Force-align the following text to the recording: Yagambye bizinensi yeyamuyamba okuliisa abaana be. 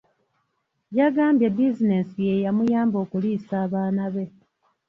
Yagambye 0.97 1.47
bizinensi 1.57 2.17
yeyamuyamba 2.29 2.97
okuliisa 3.03 3.53
abaana 3.65 4.03
be. 4.13 4.25